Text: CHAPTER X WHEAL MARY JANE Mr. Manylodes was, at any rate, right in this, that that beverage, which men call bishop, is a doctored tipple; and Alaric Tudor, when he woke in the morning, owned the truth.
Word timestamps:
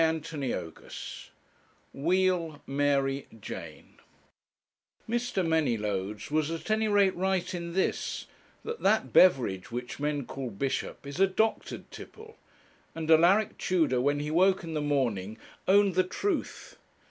CHAPTER 0.01 0.67
X 0.83 1.29
WHEAL 1.93 2.59
MARY 2.65 3.27
JANE 3.39 3.99
Mr. 5.07 5.47
Manylodes 5.47 6.31
was, 6.31 6.49
at 6.49 6.71
any 6.71 6.87
rate, 6.87 7.15
right 7.15 7.53
in 7.53 7.73
this, 7.73 8.25
that 8.65 8.81
that 8.81 9.13
beverage, 9.13 9.69
which 9.71 9.99
men 9.99 10.25
call 10.25 10.49
bishop, 10.49 11.05
is 11.05 11.19
a 11.19 11.27
doctored 11.27 11.91
tipple; 11.91 12.35
and 12.95 13.11
Alaric 13.11 13.59
Tudor, 13.59 14.01
when 14.01 14.19
he 14.19 14.31
woke 14.31 14.63
in 14.63 14.73
the 14.73 14.81
morning, 14.81 15.37
owned 15.67 15.93
the 15.93 16.03
truth. 16.03 16.77